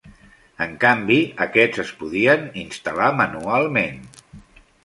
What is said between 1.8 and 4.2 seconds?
es podien instal·lar manualment.